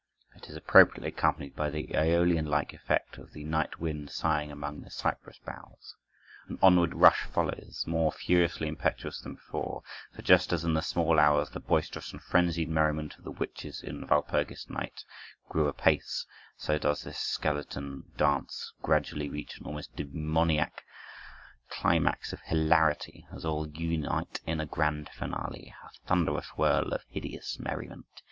[0.35, 4.81] It is appropriately accompanied by the Æolian like effect of the night wind sighing among
[4.81, 5.95] the cypress boughs.
[6.47, 9.83] An onward rush follows, more furiously impetuous than before,
[10.15, 13.83] for just as in the small hours the boisterous and frenzied merriment of the witches
[13.83, 15.03] in "Walpurgis Night"
[15.49, 16.25] grew apace,
[16.57, 20.83] so does this skeleton dance gradually reach an almost demoniac
[21.69, 27.59] climax of hilarity, as all unite in a grand finale, a thunderous whirl of hideous
[27.59, 28.07] merriment.